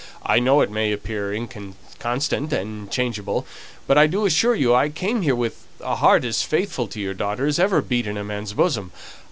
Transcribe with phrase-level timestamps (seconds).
[0.25, 3.45] "I know it may appear inconstant and changeable,
[3.85, 7.13] but I do assure you, I came here with a heart as faithful to your
[7.13, 8.91] daughter as ever beat in a man's bosom.